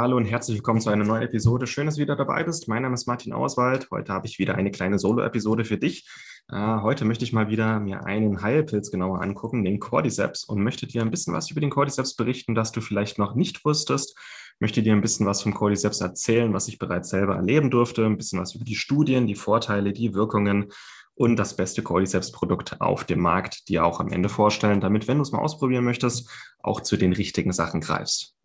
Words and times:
Hallo 0.00 0.16
und 0.16 0.24
herzlich 0.24 0.56
willkommen 0.56 0.80
zu 0.80 0.88
einer 0.88 1.04
neuen 1.04 1.24
Episode. 1.24 1.66
Schön, 1.66 1.84
dass 1.84 1.96
du 1.96 2.00
wieder 2.00 2.16
dabei 2.16 2.42
bist. 2.42 2.68
Mein 2.68 2.80
Name 2.80 2.94
ist 2.94 3.06
Martin 3.06 3.34
Auswald. 3.34 3.88
Heute 3.90 4.14
habe 4.14 4.26
ich 4.26 4.38
wieder 4.38 4.54
eine 4.54 4.70
kleine 4.70 4.98
Solo-Episode 4.98 5.66
für 5.66 5.76
dich. 5.76 6.08
Uh, 6.50 6.80
heute 6.80 7.04
möchte 7.04 7.26
ich 7.26 7.34
mal 7.34 7.50
wieder 7.50 7.80
mir 7.80 8.06
einen 8.06 8.40
Heilpilz 8.40 8.90
genauer 8.90 9.20
angucken, 9.20 9.62
den 9.62 9.78
Cordyceps, 9.78 10.44
und 10.44 10.64
möchte 10.64 10.86
dir 10.86 11.02
ein 11.02 11.10
bisschen 11.10 11.34
was 11.34 11.50
über 11.50 11.60
den 11.60 11.68
Cordyceps 11.68 12.14
berichten, 12.14 12.54
das 12.54 12.72
du 12.72 12.80
vielleicht 12.80 13.18
noch 13.18 13.34
nicht 13.34 13.62
wusstest. 13.66 14.16
Möchte 14.58 14.82
dir 14.82 14.94
ein 14.94 15.02
bisschen 15.02 15.26
was 15.26 15.42
vom 15.42 15.52
Cordyceps 15.52 16.00
erzählen, 16.00 16.54
was 16.54 16.68
ich 16.68 16.78
bereits 16.78 17.10
selber 17.10 17.36
erleben 17.36 17.70
durfte, 17.70 18.06
ein 18.06 18.16
bisschen 18.16 18.40
was 18.40 18.54
über 18.54 18.64
die 18.64 18.76
Studien, 18.76 19.26
die 19.26 19.34
Vorteile, 19.34 19.92
die 19.92 20.14
Wirkungen 20.14 20.72
und 21.14 21.36
das 21.36 21.56
beste 21.56 21.82
Cordyceps-Produkt 21.82 22.80
auf 22.80 23.04
dem 23.04 23.20
Markt 23.20 23.68
dir 23.68 23.84
auch 23.84 24.00
am 24.00 24.08
Ende 24.08 24.30
vorstellen, 24.30 24.80
damit, 24.80 25.08
wenn 25.08 25.18
du 25.18 25.22
es 25.24 25.32
mal 25.32 25.42
ausprobieren 25.42 25.84
möchtest, 25.84 26.30
auch 26.62 26.80
zu 26.80 26.96
den 26.96 27.12
richtigen 27.12 27.52
Sachen 27.52 27.82
greifst. 27.82 28.39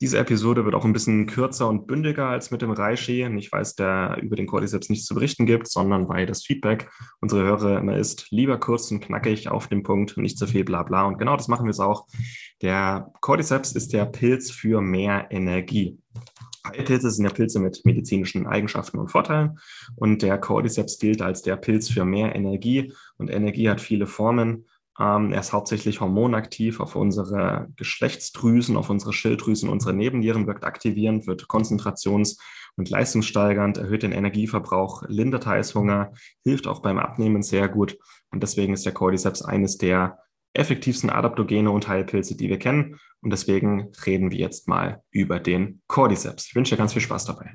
Diese 0.00 0.18
Episode 0.18 0.64
wird 0.64 0.76
auch 0.76 0.84
ein 0.84 0.92
bisschen 0.92 1.26
kürzer 1.26 1.68
und 1.68 1.88
bündiger 1.88 2.26
als 2.26 2.52
mit 2.52 2.62
dem 2.62 2.70
Reishi. 2.70 3.28
Nicht, 3.28 3.50
weil 3.50 3.62
es 3.62 3.74
da 3.74 4.16
über 4.16 4.36
den 4.36 4.46
Cordyceps 4.46 4.88
nichts 4.90 5.06
zu 5.06 5.14
berichten 5.14 5.44
gibt, 5.44 5.68
sondern 5.68 6.08
weil 6.08 6.24
das 6.24 6.44
Feedback 6.44 6.88
unserer 7.20 7.42
Hörer 7.42 7.78
immer 7.78 7.96
ist, 7.96 8.30
lieber 8.30 8.58
kurz 8.60 8.90
und 8.92 9.00
knackig 9.00 9.48
auf 9.48 9.66
den 9.66 9.82
Punkt, 9.82 10.16
nicht 10.16 10.38
zu 10.38 10.46
viel 10.46 10.64
Blabla. 10.64 11.04
Und 11.04 11.18
genau 11.18 11.36
das 11.36 11.48
machen 11.48 11.66
wir 11.66 11.70
es 11.70 11.80
auch. 11.80 12.06
Der 12.62 13.12
Cordyceps 13.20 13.72
ist 13.72 13.92
der 13.92 14.04
Pilz 14.04 14.52
für 14.52 14.80
mehr 14.80 15.26
Energie. 15.30 15.98
Heilpilze 16.64 17.10
sind 17.10 17.24
ja 17.24 17.32
Pilze 17.32 17.60
mit 17.60 17.84
medizinischen 17.84 18.46
Eigenschaften 18.46 18.98
und 18.98 19.10
Vorteilen. 19.10 19.58
Und 19.96 20.22
der 20.22 20.38
Cordyceps 20.38 20.98
gilt 20.98 21.22
als 21.22 21.42
der 21.42 21.56
Pilz 21.56 21.88
für 21.88 22.04
mehr 22.04 22.34
Energie. 22.34 22.92
Und 23.16 23.30
Energie 23.30 23.68
hat 23.68 23.80
viele 23.80 24.06
Formen. 24.06 24.66
Ähm, 24.98 25.32
er 25.32 25.40
ist 25.40 25.52
hauptsächlich 25.52 26.00
hormonaktiv 26.00 26.80
auf 26.80 26.96
unsere 26.96 27.68
Geschlechtsdrüsen, 27.76 28.76
auf 28.76 28.90
unsere 28.90 29.12
Schilddrüsen, 29.12 29.68
unsere 29.68 29.94
Nebennieren, 29.94 30.46
wirkt 30.46 30.64
aktivierend, 30.64 31.26
wird 31.26 31.46
konzentrations- 31.46 32.38
und 32.76 32.90
leistungssteigernd, 32.90 33.78
erhöht 33.78 34.02
den 34.02 34.12
Energieverbrauch, 34.12 35.02
lindert 35.08 35.46
Heißhunger, 35.46 36.12
hilft 36.44 36.66
auch 36.66 36.80
beim 36.80 36.98
Abnehmen 36.98 37.42
sehr 37.42 37.68
gut. 37.68 37.98
Und 38.30 38.42
deswegen 38.42 38.72
ist 38.72 38.86
der 38.86 38.92
Cordyceps 38.92 39.42
eines 39.42 39.78
der 39.78 40.18
effektivsten 40.52 41.10
Adaptogene 41.10 41.70
und 41.70 41.86
Heilpilze, 41.86 42.36
die 42.36 42.48
wir 42.48 42.58
kennen. 42.58 42.98
Und 43.20 43.30
deswegen 43.30 43.92
reden 44.04 44.30
wir 44.30 44.38
jetzt 44.38 44.68
mal 44.68 45.02
über 45.10 45.38
den 45.38 45.82
Cordyceps. 45.86 46.46
Ich 46.48 46.54
wünsche 46.54 46.74
dir 46.74 46.78
ganz 46.78 46.92
viel 46.92 47.02
Spaß 47.02 47.26
dabei. 47.26 47.54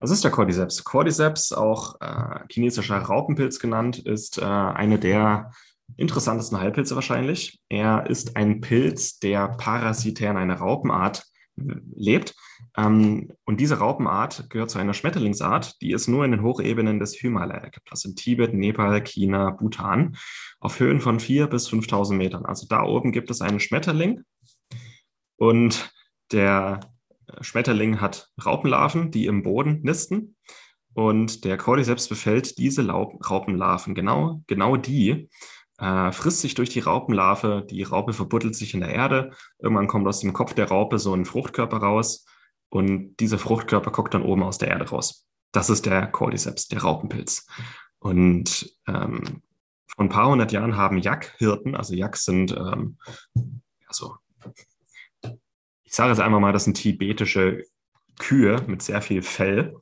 Was 0.00 0.10
ist 0.10 0.24
der 0.24 0.30
Cordyceps? 0.30 0.84
Cordyceps, 0.84 1.52
auch 1.52 1.98
äh, 2.00 2.40
chinesischer 2.50 2.98
Raupenpilz 2.98 3.58
genannt, 3.58 3.98
ist 3.98 4.38
äh, 4.38 4.44
eine 4.44 4.98
der 4.98 5.50
interessantesten 5.96 6.58
Heilpilze 6.58 6.94
wahrscheinlich. 6.94 7.60
Er 7.68 8.06
ist 8.08 8.36
ein 8.36 8.60
Pilz, 8.60 9.18
der 9.18 9.48
parasitär 9.48 10.30
in 10.30 10.36
einer 10.36 10.56
Raupenart 10.56 11.24
lebt. 11.56 12.34
Ähm, 12.76 13.32
und 13.44 13.60
diese 13.60 13.78
Raupenart 13.78 14.50
gehört 14.50 14.70
zu 14.70 14.78
einer 14.78 14.94
Schmetterlingsart, 14.94 15.80
die 15.80 15.92
es 15.92 16.08
nur 16.08 16.24
in 16.24 16.32
den 16.32 16.42
Hochebenen 16.42 16.98
des 16.98 17.14
Himalaya 17.14 17.68
gibt, 17.68 17.90
also 17.90 18.08
in 18.08 18.16
Tibet, 18.16 18.54
Nepal, 18.54 19.02
China, 19.02 19.50
Bhutan, 19.50 20.16
auf 20.60 20.80
Höhen 20.80 21.00
von 21.00 21.20
4.000 21.20 21.46
bis 21.46 21.68
5.000 21.68 22.14
Metern. 22.14 22.44
Also 22.44 22.66
da 22.68 22.82
oben 22.82 23.12
gibt 23.12 23.30
es 23.30 23.40
einen 23.40 23.60
Schmetterling 23.60 24.22
und 25.36 25.92
der 26.32 26.80
Schmetterling 27.40 28.00
hat 28.00 28.28
Raupenlarven, 28.44 29.10
die 29.10 29.26
im 29.26 29.42
Boden 29.42 29.80
nisten. 29.82 30.36
Und 30.94 31.44
der 31.44 31.56
Cordyceps 31.56 32.08
befällt 32.08 32.56
diese 32.58 32.86
Raupenlarven, 32.86 33.94
genau, 33.94 34.42
genau 34.46 34.76
die, 34.76 35.28
äh, 35.78 36.12
frisst 36.12 36.40
sich 36.40 36.54
durch 36.54 36.70
die 36.70 36.80
Raupenlarve. 36.80 37.66
Die 37.68 37.82
Raupe 37.82 38.12
verbuddelt 38.12 38.54
sich 38.54 38.74
in 38.74 38.80
der 38.80 38.90
Erde. 38.90 39.32
Irgendwann 39.58 39.88
kommt 39.88 40.06
aus 40.06 40.20
dem 40.20 40.32
Kopf 40.32 40.54
der 40.54 40.68
Raupe 40.68 40.98
so 40.98 41.14
ein 41.14 41.24
Fruchtkörper 41.24 41.78
raus 41.78 42.26
und 42.68 43.16
dieser 43.16 43.38
Fruchtkörper 43.38 43.90
guckt 43.90 44.14
dann 44.14 44.22
oben 44.22 44.42
aus 44.42 44.58
der 44.58 44.68
Erde 44.68 44.88
raus. 44.88 45.26
Das 45.52 45.70
ist 45.70 45.86
der 45.86 46.06
Cordyceps, 46.08 46.68
der 46.68 46.82
Raupenpilz. 46.82 47.46
Und 47.98 48.76
ähm, 48.86 49.42
vor 49.86 50.04
ein 50.04 50.08
paar 50.08 50.28
hundert 50.28 50.52
Jahren 50.52 50.76
haben 50.76 50.98
Jackhirten, 50.98 51.76
also 51.76 51.94
Jacks 51.94 52.24
sind, 52.24 52.52
ähm, 52.52 52.98
also, 53.86 54.16
ich 55.84 55.94
sage 55.94 56.10
jetzt 56.10 56.20
einmal 56.20 56.40
mal, 56.40 56.52
das 56.52 56.64
sind 56.64 56.74
tibetische 56.74 57.64
Kühe 58.18 58.60
mit 58.66 58.82
sehr 58.82 59.00
viel 59.00 59.22
Fell. 59.22 59.76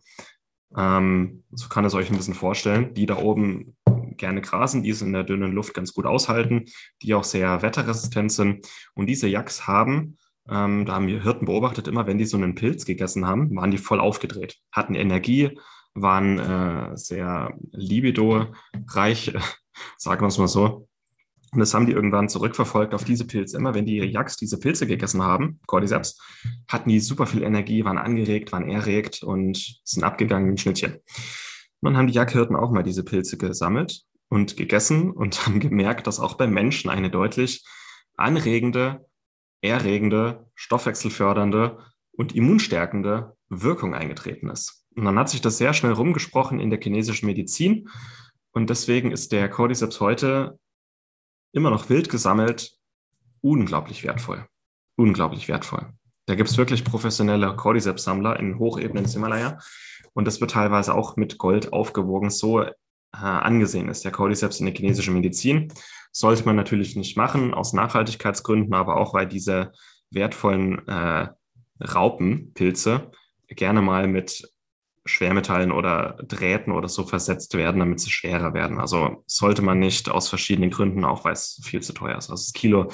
Ähm, 0.77 1.45
so 1.51 1.69
kann 1.69 1.85
es 1.87 1.95
euch 1.95 2.11
ein 2.11 2.17
bisschen 2.17 2.35
vorstellen, 2.35 2.93
die 2.93 3.07
da 3.07 3.17
oben 3.17 3.77
gerne 4.23 4.41
grasen, 4.41 4.85
die 4.85 4.91
es 4.91 5.03
in 5.03 5.13
der 5.13 5.25
dünnen 5.25 5.53
Luft 5.53 5.75
ganz 5.75 5.93
gut 5.93 6.07
aushalten, 6.07 6.67
die 7.03 7.13
auch 7.13 7.25
sehr 7.25 7.61
wetterresistent 7.61 8.31
sind. 8.31 8.67
Und 8.95 9.07
diese 9.07 9.27
Yaks 9.27 9.67
haben, 9.67 10.17
ähm, 10.49 10.87
da 10.87 10.95
haben 10.95 11.09
wir 11.09 11.23
Hirten 11.23 11.47
beobachtet, 11.47 11.89
immer 11.89 12.07
wenn 12.07 12.19
die 12.19 12.25
so 12.25 12.37
einen 12.37 12.55
Pilz 12.55 12.85
gegessen 12.85 13.27
haben, 13.27 13.55
waren 13.57 13.73
die 13.73 13.79
voll 13.79 13.99
aufgedreht, 13.99 14.59
hatten 14.71 14.95
Energie, 14.95 15.59
waren 15.95 16.39
äh, 16.39 16.97
sehr 16.97 17.59
libido-reich, 17.73 19.35
sagen 19.99 20.21
wir 20.21 20.29
es 20.29 20.39
mal 20.39 20.49
so. 20.49 20.89
Und 21.51 21.59
das 21.59 21.75
haben 21.75 21.87
die 21.87 21.93
irgendwann 21.93 22.29
zurückverfolgt 22.29 22.95
auf 22.95 23.05
diese 23.05 23.27
Pilze. 23.27 23.59
Immer 23.59 23.75
wenn 23.75 23.85
die 23.85 23.99
Yaks 23.99 24.37
diese 24.37 24.59
Pilze 24.59 24.87
gegessen 24.87 25.21
haben, 25.21 25.61
Cordyceps, 25.67 26.19
hatten 26.69 26.89
die 26.89 27.01
super 27.01 27.27
viel 27.27 27.43
Energie, 27.43 27.85
waren 27.85 27.99
angeregt, 27.99 28.53
waren 28.53 28.71
erregt 28.71 29.23
und 29.25 29.81
sind 29.85 30.05
abgegangen 30.05 30.49
ein 30.49 30.59
Schnittchen. 30.59 30.93
Und 30.93 31.01
dann 31.83 31.97
haben 31.97 32.07
die 32.07 32.15
Jackhirten 32.15 32.55
auch 32.55 32.71
mal 32.71 32.85
diese 32.85 33.05
Pilze 33.05 33.37
gesammelt 33.37 34.07
und 34.33 34.57
gegessen 34.57 35.11
und 35.11 35.47
haben 35.47 35.61
gemerkt, 35.61 36.07
dass 36.07 36.19
auch 36.19 36.35
beim 36.35 36.55
Menschen 36.55 36.89
eine 36.89 37.11
deutlich 37.11 37.67
anregende, 38.17 39.07
erregende, 39.61 40.51
stoffwechselfördernde 40.55 41.79
und 42.13 42.35
immunstärkende 42.35 43.37
Wirkung 43.51 43.95
eingetreten 43.95 44.49
ist. 44.49 44.87
Und 44.97 45.05
dann 45.05 45.19
hat 45.19 45.29
sich 45.29 45.43
das 45.43 45.59
sehr 45.59 45.75
schnell 45.75 45.93
rumgesprochen 45.93 46.61
in 46.61 46.71
der 46.71 46.81
chinesischen 46.81 47.27
Medizin. 47.27 47.91
Und 48.53 48.71
deswegen 48.71 49.13
ist 49.13 49.33
der 49.33 49.51
Cordyceps 49.51 50.01
heute 50.01 50.59
immer 51.53 51.69
noch 51.69 51.91
wild 51.91 52.09
gesammelt 52.09 52.79
unglaublich 53.43 54.03
wertvoll. 54.03 54.47
Unglaublich 54.97 55.49
wertvoll. 55.49 55.93
Da 56.27 56.37
gibt 56.37 56.49
es 56.49 56.57
wirklich 56.57 56.85
professionelle 56.85 57.55
Cordyceps-Sammler 57.55 58.41
in 58.41 58.59
Hochebenen 58.59 59.05
des 59.05 59.13
Himalaya. 59.13 59.59
Und 60.15 60.27
das 60.27 60.41
wird 60.41 60.53
teilweise 60.53 60.95
auch 60.95 61.17
mit 61.17 61.37
Gold 61.37 61.73
aufgewogen. 61.75 62.31
So 62.31 62.65
angesehen 63.13 63.89
ist, 63.89 64.05
der 64.05 64.13
Cordyceps 64.13 64.61
in 64.61 64.67
der 64.67 64.75
chinesischen 64.75 65.15
Medizin. 65.15 65.73
Sollte 66.13 66.45
man 66.45 66.57
natürlich 66.57 66.97
nicht 66.97 67.17
machen, 67.17 67.55
aus 67.55 67.73
Nachhaltigkeitsgründen, 67.73 68.75
aber 68.75 68.97
auch 68.97 69.15
weil 69.15 69.27
diese 69.27 69.73
wertvollen 70.11 70.87
äh, 70.87 71.29
Raupenpilze 71.81 73.11
gerne 73.49 73.83
mal 73.83 74.07
mit 74.09 74.49
Schwermetallen 75.05 75.73
oder 75.73 76.17
Drähten 76.29 76.71
oder 76.71 76.89
so 76.89 77.05
versetzt 77.05 77.55
werden, 77.55 77.81
damit 77.81 77.99
sie 77.99 78.11
schwerer 78.11 78.55
werden. 78.55 78.79
Also 78.79 79.25
sollte 79.27 79.61
man 79.61 79.81
nicht 79.81 80.09
aus 80.09 80.29
verschiedenen 80.29 80.71
Gründen, 80.71 81.05
auch 81.05 81.25
weil 81.25 81.33
es 81.33 81.61
viel 81.65 81.83
zu 81.83 81.93
teuer 81.93 82.19
ist. 82.19 82.31
Also 82.31 82.45
das 82.45 82.53
Kilo, 82.53 82.85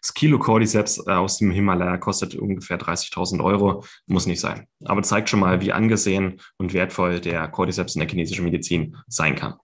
das 0.00 0.14
Kilo 0.14 0.38
Cordyceps 0.38 1.06
äh, 1.06 1.12
aus 1.12 1.38
dem 1.38 1.50
Himalaya 1.50 1.98
kostet 1.98 2.34
ungefähr 2.36 2.78
30.000 2.78 3.44
Euro, 3.44 3.84
muss 4.06 4.26
nicht 4.26 4.40
sein. 4.40 4.66
Aber 4.84 5.02
zeigt 5.02 5.28
schon 5.28 5.40
mal, 5.40 5.60
wie 5.60 5.72
angesehen 5.72 6.40
und 6.56 6.72
wertvoll 6.72 7.20
der 7.20 7.48
Cordyceps 7.48 7.96
in 7.96 8.00
der 8.00 8.08
chinesischen 8.08 8.44
Medizin 8.44 8.96
sein 9.06 9.34
kann. 9.36 9.54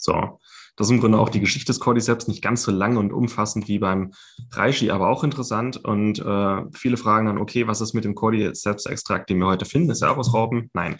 So, 0.00 0.40
das 0.76 0.86
ist 0.86 0.92
im 0.92 1.00
Grunde 1.00 1.18
auch 1.18 1.28
die 1.28 1.40
Geschichte 1.40 1.66
des 1.66 1.78
Cordyceps 1.78 2.26
nicht 2.26 2.42
ganz 2.42 2.62
so 2.62 2.72
lang 2.72 2.96
und 2.96 3.12
umfassend 3.12 3.68
wie 3.68 3.78
beim 3.78 4.12
Reishi, 4.50 4.90
aber 4.90 5.08
auch 5.08 5.22
interessant. 5.22 5.76
Und 5.76 6.18
äh, 6.20 6.62
viele 6.72 6.96
fragen 6.96 7.26
dann, 7.26 7.36
okay, 7.36 7.66
was 7.66 7.82
ist 7.82 7.92
mit 7.92 8.04
dem 8.04 8.14
Cordyceps-Extrakt, 8.14 9.28
den 9.28 9.38
wir 9.38 9.46
heute 9.46 9.66
finden? 9.66 9.90
Ist 9.90 10.00
er 10.00 10.16
aus 10.16 10.32
Raupen? 10.32 10.70
Nein. 10.72 10.98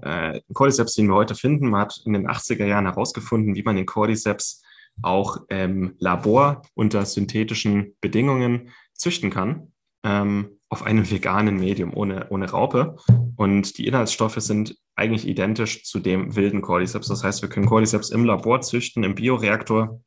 Äh, 0.00 0.40
Cordyceps, 0.52 0.94
den 0.94 1.06
wir 1.06 1.14
heute 1.14 1.36
finden, 1.36 1.70
man 1.70 1.82
hat 1.82 2.00
in 2.04 2.14
den 2.14 2.28
80er 2.28 2.66
Jahren 2.66 2.86
herausgefunden, 2.86 3.54
wie 3.54 3.62
man 3.62 3.76
den 3.76 3.86
Cordyceps 3.86 4.62
auch 5.02 5.38
im 5.48 5.94
Labor 5.98 6.62
unter 6.74 7.06
synthetischen 7.06 7.94
Bedingungen 8.00 8.70
züchten 8.92 9.30
kann. 9.30 9.72
Ähm, 10.02 10.58
auf 10.68 10.82
einem 10.82 11.08
veganen 11.08 11.60
Medium 11.60 11.94
ohne, 11.94 12.26
ohne 12.30 12.50
Raupe. 12.50 12.96
Und 13.36 13.78
die 13.78 13.86
Inhaltsstoffe 13.86 14.36
sind 14.36 14.76
eigentlich 14.94 15.26
identisch 15.26 15.84
zu 15.84 16.00
dem 16.00 16.36
wilden 16.36 16.62
Cordyceps. 16.62 17.08
Das 17.08 17.24
heißt, 17.24 17.42
wir 17.42 17.48
können 17.48 17.66
Cordyceps 17.66 18.10
im 18.10 18.24
Labor 18.24 18.60
züchten, 18.60 19.04
im 19.04 19.14
Bioreaktor, 19.14 20.00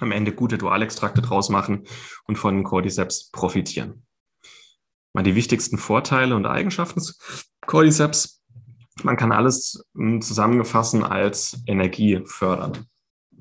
am 0.00 0.12
Ende 0.12 0.32
gute 0.32 0.58
Dualextrakte 0.58 1.22
draus 1.22 1.48
machen 1.48 1.84
und 2.26 2.36
von 2.36 2.62
Cordyceps 2.62 3.30
profitieren. 3.30 4.06
Mal 5.14 5.22
die 5.22 5.34
wichtigsten 5.34 5.78
Vorteile 5.78 6.36
und 6.36 6.46
Eigenschaften 6.46 7.02
Cordyceps, 7.66 8.42
man 9.02 9.16
kann 9.16 9.32
alles 9.32 9.84
hm, 9.94 10.20
zusammenfassen 10.20 11.02
als 11.02 11.62
Energie 11.66 12.22
fördern. 12.26 12.86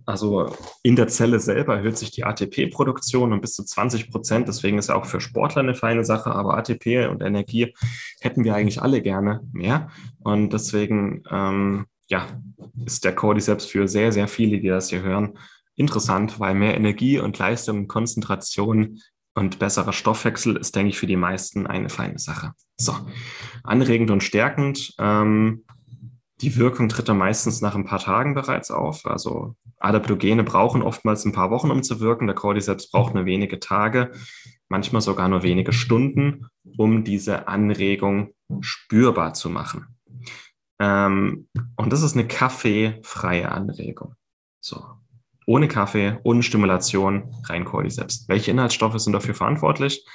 Also 0.08 0.56
in 0.84 0.96
der 0.96 1.10
Zelle 1.10 1.42
selber 1.42 1.76
erhöht 1.76 1.98
sich 1.98 2.12
die 2.12 2.24
ATP-Produktion 2.24 3.34
um 3.34 3.42
bis 3.42 3.54
zu 3.54 3.66
20 3.66 4.10
Prozent. 4.10 4.48
Deswegen 4.48 4.78
ist 4.78 4.88
ja 4.88 4.96
auch 4.96 5.06
für 5.06 5.20
Sportler 5.20 5.62
eine 5.62 5.76
feine 5.76 6.06
Sache. 6.06 6.32
Aber 6.32 6.58
ATP 6.58 7.08
und 7.08 7.22
Energie 7.22 7.76
hätten 8.22 8.46
wir 8.46 8.56
eigentlich 8.56 8.82
alle 8.82 9.02
gerne 9.02 9.42
mehr. 9.52 9.90
Und 10.20 10.54
deswegen, 10.54 11.24
ähm, 11.30 11.88
ja, 12.08 12.26
ist 12.86 13.04
der 13.04 13.16
Cordyceps 13.16 13.66
für 13.66 13.90
sehr, 13.90 14.14
sehr 14.14 14.30
viele, 14.30 14.62
die 14.62 14.70
das 14.70 14.90
hier 14.90 15.02
hören, 15.02 15.38
interessant, 15.76 16.40
weil 16.40 16.56
mehr 16.56 16.76
Energie 16.76 17.20
und 17.20 17.38
Leistung, 17.38 17.90
Konzentration 17.90 19.02
und 19.36 19.60
besserer 19.60 19.92
Stoffwechsel 19.92 20.56
ist, 20.56 20.74
denke 20.76 20.90
ich, 20.90 20.98
für 20.98 21.06
die 21.06 21.18
meisten 21.18 21.68
eine 21.68 21.90
feine 21.90 22.18
Sache. 22.18 22.54
So, 22.78 22.96
anregend 23.64 24.10
und 24.10 24.24
stärkend. 24.24 24.94
Ähm, 25.00 25.66
die 26.42 26.56
Wirkung 26.56 26.88
tritt 26.90 27.10
dann 27.10 27.18
meistens 27.18 27.62
nach 27.62 27.76
ein 27.76 27.86
paar 27.86 28.00
Tagen 28.00 28.36
bereits 28.36 28.70
auf. 28.70 29.06
Also 29.06 29.56
Adaptogene 29.80 30.44
brauchen 30.44 30.82
oftmals 30.82 31.26
ein 31.26 31.32
paar 31.32 31.50
Wochen, 31.50 31.72
um 31.72 31.84
zu 31.84 32.00
wirken. 32.00 32.28
Der 32.28 32.36
Cordyceps 32.36 32.92
braucht 32.92 33.16
nur 33.16 33.26
wenige 33.26 33.60
Tage, 33.60 34.12
manchmal 34.70 35.02
sogar 35.02 35.28
nur 35.30 35.44
wenige 35.44 35.74
Stunden, 35.74 36.48
um 36.78 37.04
diese 37.04 37.48
Anregung 37.48 38.34
spürbar 38.62 39.34
zu 39.34 39.50
machen. 39.50 39.88
Ähm, 40.80 41.48
und 41.76 41.92
das 41.92 42.04
ist 42.04 42.16
eine 42.16 42.28
kaffeefreie 42.28 43.52
Anregung. 43.52 44.14
So. 44.60 44.84
Ohne 45.48 45.68
Kaffee, 45.68 46.20
ohne 46.24 46.44
Stimulation, 46.44 47.34
rein 47.46 47.66
Cordyceps. 47.66 48.26
Welche 48.28 48.52
Inhaltsstoffe 48.52 49.00
sind 49.00 49.14
dafür 49.14 49.34
verantwortlich? 49.34 50.06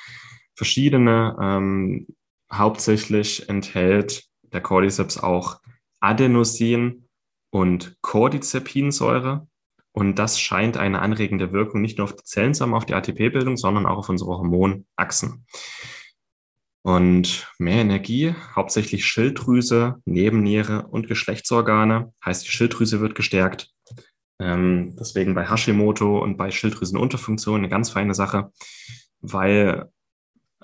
Verschiedene. 0.55 1.37
Ähm, 1.41 2.07
hauptsächlich 2.53 3.49
enthält 3.49 4.25
der 4.53 4.61
Cordyceps 4.61 5.19
auch 5.19 5.62
Adenosin 6.03 7.09
und 7.51 7.97
Cordycepinsäure. 8.03 9.47
Und 9.93 10.19
das 10.19 10.41
scheint 10.41 10.77
eine 10.77 11.01
anregende 11.01 11.53
Wirkung 11.53 11.81
nicht 11.81 11.99
nur 11.99 12.07
auf 12.07 12.17
die 12.17 12.25
Zellen 12.25 12.55
zu 12.55 12.65
auf 12.65 12.87
die 12.87 12.95
ATP-Bildung, 12.95 13.57
sondern 13.57 13.87
auch 13.87 13.99
auf 13.99 14.09
unsere 14.09 14.39
Hormonachsen. 14.39 15.47
Und 16.85 17.49
mehr 17.59 17.77
Energie, 17.77 18.35
hauptsächlich 18.57 19.07
Schilddrüse, 19.07 20.01
Nebenniere 20.05 20.89
und 20.89 21.07
Geschlechtsorgane, 21.07 22.13
heißt 22.25 22.45
die 22.45 22.51
Schilddrüse 22.51 23.01
wird 23.01 23.15
gestärkt. 23.15 23.71
Ähm, 24.41 24.97
deswegen 24.99 25.35
bei 25.35 25.49
Hashimoto 25.49 26.19
und 26.21 26.37
bei 26.37 26.51
Schilddrüsenunterfunktion 26.51 27.59
eine 27.59 27.69
ganz 27.69 27.91
feine 27.91 28.15
Sache, 28.15 28.51
weil 29.21 29.93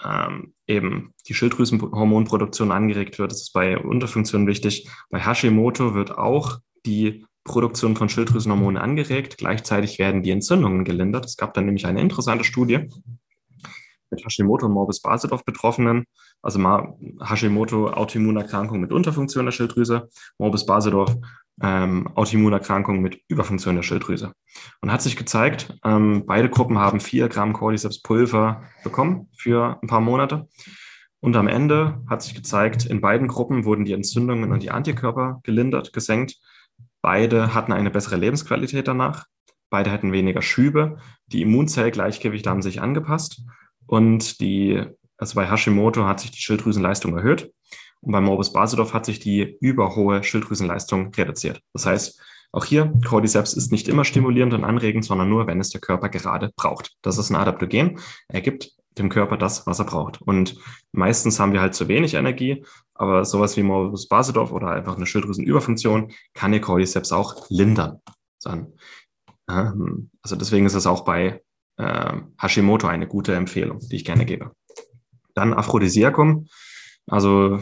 ähm, 0.05 0.55
eben 0.67 1.15
die 1.27 1.35
Schilddrüsenhormonproduktion 1.35 2.73
angeregt 2.73 3.19
wird. 3.19 3.33
Das 3.33 3.43
ist 3.43 3.53
bei 3.53 3.79
Unterfunktion 3.79 4.47
wichtig. 4.47 4.89
Bei 5.11 5.21
Hashimoto 5.21 5.95
wird 5.95 6.17
auch 6.17 6.59
die 6.87 7.25
Produktion 7.45 7.97
von 7.97 8.09
Schilddrüsenhormonen 8.09 8.81
angeregt. 8.81 9.39
Gleichzeitig 9.39 9.99
werden 9.99 10.23
die 10.23 10.31
Entzündungen 10.31 10.85
gelindert. 10.85 11.25
Es 11.25 11.37
gab 11.37 11.55
dann 11.55 11.67
nämlich 11.67 11.87
eine 11.87 12.01
interessante 12.01 12.45
Studie 12.45 12.89
mit 14.11 14.25
Hashimoto 14.25 14.67
und 14.67 14.73
Morbus 14.73 15.01
Basedorf 15.01 15.45
Betroffenen, 15.45 16.05
also 16.43 16.59
Hashimoto 17.21 17.89
Autoimmunerkrankung 17.91 18.81
mit 18.81 18.93
Unterfunktion 18.93 19.45
der 19.45 19.53
Schilddrüse, 19.53 20.09
Morbus 20.39 20.67
Basedorf 20.67 21.15
ähm, 21.63 22.09
Autoimmunerkrankung 22.15 23.01
mit 23.01 23.21
Überfunktion 23.29 23.77
der 23.77 23.83
Schilddrüse. 23.83 24.33
Und 24.81 24.93
hat 24.93 25.03
sich 25.03 25.17
gezeigt, 25.17 25.75
ähm, 25.85 26.25
beide 26.27 26.49
Gruppen 26.49 26.79
haben 26.79 27.01
vier 27.01 27.29
Gramm 27.29 27.53
Cordyceps 27.53 28.03
Pulver 28.03 28.63
bekommen 28.85 29.29
für 29.37 29.79
ein 29.83 29.89
paar 29.89 30.01
Monate. 30.01 30.49
Und 31.21 31.37
am 31.37 31.49
Ende 31.49 32.01
hat 32.09 32.23
sich 32.23 32.35
gezeigt, 32.35 32.87
in 32.87 33.01
beiden 33.01 33.27
Gruppen 33.27 33.65
wurden 33.65 33.85
die 33.85 33.93
Entzündungen 33.93 34.53
und 34.53 34.63
die 34.63 34.71
Antikörper 34.71 35.41
gelindert, 35.43 35.93
gesenkt. 35.93 36.37
Beide 37.03 37.55
hatten 37.55 37.73
eine 37.73 37.91
bessere 37.91 38.17
Lebensqualität 38.17 38.87
danach. 38.87 39.27
Beide 39.71 39.91
hatten 39.91 40.13
weniger 40.13 40.43
Schübe. 40.43 40.99
Die 41.27 41.43
Immunzellgleichgewichte 41.43 42.49
haben 42.49 42.63
sich 42.63 42.81
angepasst. 42.81 43.43
Und 43.87 44.41
die, 44.41 44.83
also 45.17 45.35
bei 45.35 45.51
Hashimoto 45.51 46.07
hat 46.07 46.21
sich 46.21 46.31
die 46.31 46.41
Schilddrüsenleistung 46.41 47.17
erhöht. 47.17 47.53
Und 48.01 48.13
bei 48.13 48.21
Morbus 48.21 48.53
Basedorf 48.53 48.95
hat 48.95 49.07
sich 49.07 49.21
die 49.21 49.57
überhohe 49.61 50.23
Schilddrüsenleistung 50.23 51.13
reduziert. 51.15 51.61
Das 51.73 51.87
heißt, 51.87 52.21
auch 52.53 52.65
hier, 52.65 52.93
Cordyceps 53.07 53.53
ist 53.53 53.73
nicht 53.73 53.89
immer 53.89 54.05
stimulierend 54.05 54.55
und 54.55 54.65
anregend, 54.65 55.05
sondern 55.05 55.29
nur, 55.29 55.47
wenn 55.47 55.61
es 55.61 55.71
der 55.71 55.81
Körper 55.81 56.09
gerade 56.09 56.51
braucht. 56.57 56.97
Das 57.03 57.19
ist 57.19 57.31
ein 57.31 57.37
Adaptogen. 57.37 57.99
Er 58.29 58.41
gibt 58.41 58.73
dem 58.97 59.11
Körper 59.11 59.37
das, 59.37 59.67
was 59.67 59.79
er 59.79 59.85
braucht. 59.85 60.23
Und 60.23 60.57
meistens 60.93 61.39
haben 61.39 61.53
wir 61.53 61.61
halt 61.61 61.75
zu 61.75 61.89
wenig 61.89 62.15
Energie, 62.15 62.65
aber 62.95 63.25
sowas 63.25 63.57
wie 63.57 63.63
Morbus 63.63 64.09
Basedorf 64.09 64.51
oder 64.51 64.69
einfach 64.69 64.97
eine 64.97 65.07
Schilddrüsenüberfunktion 65.07 66.13
kann 66.35 66.53
ihr 66.53 66.61
Cordyceps 66.61 67.13
auch 67.13 67.47
lindern. 67.51 68.01
Ähm, 68.47 70.11
also 70.23 70.37
deswegen 70.37 70.67
ist 70.67 70.75
es 70.75 70.87
auch 70.87 71.05
bei 71.05 71.43
äh, 71.77 72.13
Hashimoto 72.41 72.87
eine 72.87 73.07
gute 73.07 73.35
Empfehlung, 73.35 73.81
die 73.81 73.97
ich 73.97 74.05
gerne 74.05 74.25
gebe. 74.25 74.53
Dann 75.35 75.55
Aphrodisiakum 75.55 76.49
also 77.09 77.59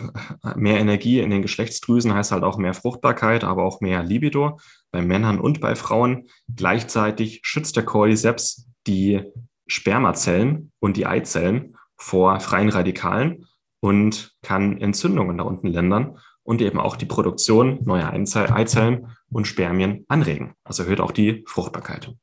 mehr 0.55 0.79
Energie 0.79 1.21
in 1.21 1.31
den 1.31 1.43
Geschlechtsdrüsen 1.43 2.15
heißt 2.15 2.33
halt 2.33 2.43
auch 2.43 2.59
mehr 2.59 2.75
Fruchtbarkeit, 2.75 3.45
aber 3.45 3.65
auch 3.65 3.81
mehr 3.81 4.03
Libido 4.03 4.59
bei 4.91 5.03
Männern 5.03 5.41
und 5.41 5.61
bei 5.61 5.75
Frauen. 5.75 6.29
Gleichzeitig 6.55 7.41
schützt 7.43 7.77
der 7.77 7.85
Cordyceps 7.85 8.69
die 8.87 9.23
Spermazellen 9.67 10.73
und 10.79 10.97
die 10.97 11.07
Eizellen 11.07 11.77
vor 11.97 12.41
freien 12.41 12.69
Radikalen 12.69 13.47
und 13.81 14.35
kann 14.43 14.81
Entzündungen 14.81 15.39
da 15.39 15.45
unten 15.45 15.69
lindern 15.69 16.19
und 16.43 16.61
eben 16.61 16.79
auch 16.79 16.97
die 16.97 17.07
Produktion 17.07 17.81
neuer 17.85 18.13
Eizellen 18.13 19.17
und 19.31 19.47
Spermien 19.47 20.05
anregen. 20.09 20.55
Also 20.65 20.85
erhöht 20.85 21.01
auch 21.01 21.13
die 21.13 21.45
Fruchtbarkeit 21.47 22.15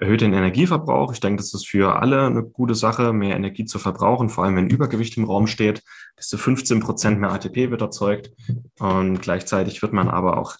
erhöht 0.00 0.22
den 0.22 0.32
Energieverbrauch. 0.32 1.12
Ich 1.12 1.20
denke, 1.20 1.42
das 1.42 1.52
ist 1.52 1.68
für 1.68 2.00
alle 2.00 2.26
eine 2.26 2.42
gute 2.42 2.74
Sache, 2.74 3.12
mehr 3.12 3.36
Energie 3.36 3.66
zu 3.66 3.78
verbrauchen, 3.78 4.30
vor 4.30 4.44
allem 4.44 4.56
wenn 4.56 4.70
Übergewicht 4.70 5.16
im 5.18 5.24
Raum 5.24 5.46
steht. 5.46 5.82
Bis 6.16 6.28
zu 6.28 6.38
15 6.38 6.80
Prozent 6.80 7.20
mehr 7.20 7.32
ATP 7.32 7.70
wird 7.70 7.82
erzeugt 7.82 8.32
und 8.78 9.20
gleichzeitig 9.20 9.82
wird 9.82 9.92
man 9.92 10.08
aber 10.08 10.38
auch 10.38 10.56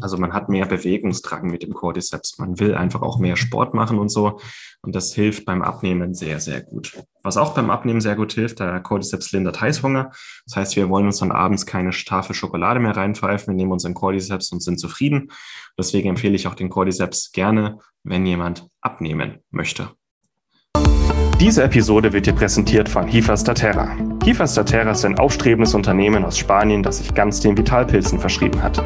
also 0.00 0.18
man 0.18 0.32
hat 0.32 0.48
mehr 0.48 0.66
Bewegungsdrang 0.66 1.46
mit 1.46 1.62
dem 1.62 1.72
Cordyceps. 1.72 2.38
Man 2.38 2.58
will 2.58 2.74
einfach 2.74 3.02
auch 3.02 3.18
mehr 3.18 3.36
Sport 3.36 3.74
machen 3.74 3.98
und 3.98 4.08
so. 4.08 4.40
Und 4.82 4.94
das 4.94 5.14
hilft 5.14 5.44
beim 5.44 5.62
Abnehmen 5.62 6.14
sehr, 6.14 6.40
sehr 6.40 6.60
gut. 6.60 7.02
Was 7.22 7.36
auch 7.36 7.54
beim 7.54 7.70
Abnehmen 7.70 8.00
sehr 8.00 8.14
gut 8.14 8.32
hilft, 8.32 8.60
der 8.60 8.80
Cordyceps 8.80 9.32
lindert 9.32 9.60
Heißhunger. 9.60 10.10
Das 10.46 10.56
heißt, 10.56 10.76
wir 10.76 10.88
wollen 10.88 11.06
uns 11.06 11.18
dann 11.18 11.32
abends 11.32 11.66
keine 11.66 11.90
Tafel 11.90 12.34
Schokolade 12.34 12.80
mehr 12.80 12.96
reinpfeifen. 12.96 13.52
Wir 13.52 13.56
nehmen 13.56 13.72
unseren 13.72 13.94
Cordyceps 13.94 14.52
und 14.52 14.62
sind 14.62 14.78
zufrieden. 14.78 15.30
Deswegen 15.78 16.10
empfehle 16.10 16.36
ich 16.36 16.46
auch 16.46 16.54
den 16.54 16.70
Cordyceps 16.70 17.32
gerne, 17.32 17.78
wenn 18.04 18.26
jemand 18.26 18.68
abnehmen 18.80 19.38
möchte. 19.50 19.90
Diese 21.40 21.62
Episode 21.62 22.14
wird 22.14 22.26
dir 22.26 22.32
präsentiert 22.32 22.88
von 22.88 23.06
Hifastaterra. 23.06 23.94
Hifastaterra 24.24 24.92
ist 24.92 25.04
ein 25.04 25.18
aufstrebendes 25.18 25.74
Unternehmen 25.74 26.24
aus 26.24 26.38
Spanien, 26.38 26.82
das 26.82 26.98
sich 26.98 27.12
ganz 27.12 27.40
den 27.40 27.58
Vitalpilzen 27.58 28.18
verschrieben 28.18 28.62
hat. 28.62 28.82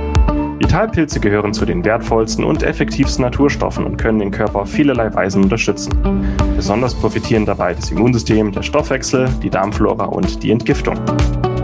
Vitalpilze 0.61 1.21
gehören 1.21 1.55
zu 1.55 1.64
den 1.64 1.83
wertvollsten 1.87 2.45
und 2.45 2.62
effektivsten 2.62 3.25
Naturstoffen 3.25 3.87
und 3.87 3.97
können 3.97 4.19
den 4.19 4.31
Körper 4.31 4.61
auf 4.61 4.71
vielerlei 4.71 5.12
Weisen 5.14 5.43
unterstützen. 5.43 5.90
Besonders 6.55 6.95
profitieren 6.95 7.47
dabei 7.47 7.73
das 7.73 7.90
Immunsystem, 7.90 8.52
der 8.52 8.62
Stoffwechsel, 8.62 9.31
die 9.43 9.49
Darmflora 9.49 10.05
und 10.05 10.43
die 10.43 10.50
Entgiftung. 10.50 10.97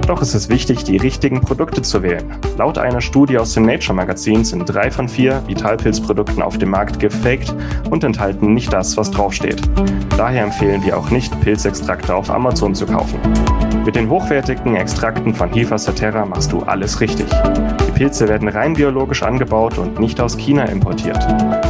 Doch 0.07 0.23
ist 0.23 0.35
es 0.35 0.49
wichtig, 0.49 0.85
die 0.85 0.97
richtigen 0.97 1.43
Produkte 1.43 1.83
zu 1.83 2.03
wählen. 2.03 2.25
Laut 2.57 2.79
einer 2.79 3.03
Studie 3.03 3.37
aus 3.37 3.53
dem 3.53 3.67
Nature 3.67 3.95
Magazin 3.95 4.45
sind 4.45 4.65
drei 4.65 4.91
von 4.91 5.11
vier 5.11 5.43
Vitalpilzprodukten 5.47 6.43
auf 6.43 6.57
dem 6.57 6.71
Markt 6.71 6.99
gefaked 6.99 7.55
und 7.91 8.03
enthalten 8.03 8.55
nicht 8.55 8.73
das, 8.73 8.97
was 8.97 9.11
draufsteht. 9.11 9.61
Daher 10.17 10.45
empfehlen 10.45 10.83
wir 10.83 10.97
auch 10.97 11.11
nicht, 11.11 11.39
Pilzextrakte 11.43 12.15
auf 12.15 12.31
Amazon 12.31 12.75
zu 12.75 12.87
kaufen. 12.87 13.21
Mit 13.85 13.95
den 13.95 14.09
hochwertigen 14.09 14.75
Extrakten 14.75 15.35
von 15.35 15.53
Hifa 15.53 15.77
Saterra 15.77 16.25
machst 16.25 16.51
du 16.51 16.61
alles 16.61 17.01
richtig. 17.01 17.27
Pilze 17.97 18.29
werden 18.29 18.49
rein 18.49 18.75
biologisch 18.75 19.23
angebaut 19.23 19.79
und 19.79 19.99
nicht 19.99 20.21
aus 20.21 20.37
China 20.37 20.65
importiert. 20.65 21.19